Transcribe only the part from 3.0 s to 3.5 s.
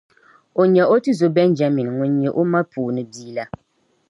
bia la.